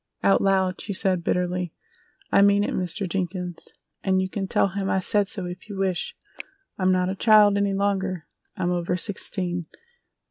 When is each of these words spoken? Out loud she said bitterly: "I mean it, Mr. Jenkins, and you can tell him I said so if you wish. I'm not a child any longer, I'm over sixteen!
Out 0.23 0.41
loud 0.41 0.81
she 0.81 0.93
said 0.93 1.23
bitterly: 1.23 1.75
"I 2.31 2.41
mean 2.41 2.63
it, 2.63 2.73
Mr. 2.73 3.07
Jenkins, 3.07 3.67
and 4.03 4.19
you 4.19 4.27
can 4.31 4.47
tell 4.47 4.69
him 4.69 4.89
I 4.89 4.99
said 4.99 5.27
so 5.27 5.45
if 5.45 5.69
you 5.69 5.77
wish. 5.77 6.17
I'm 6.75 6.91
not 6.91 7.09
a 7.09 7.15
child 7.15 7.55
any 7.55 7.75
longer, 7.75 8.25
I'm 8.57 8.71
over 8.71 8.97
sixteen! 8.97 9.65